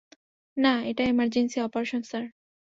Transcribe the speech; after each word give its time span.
না, 0.57 0.73
এটা 0.85 1.03
emergency 1.03 1.57
operation, 1.61 2.01
sir. 2.03 2.23